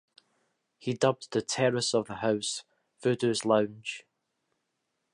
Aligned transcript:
He 0.79 0.93
dubbed 0.95 1.29
the 1.31 1.43
terrace 1.43 1.93
of 1.93 2.07
the 2.07 2.15
house, 2.15 2.63
Voodoo's 3.03 3.45
Lounge. 3.45 4.03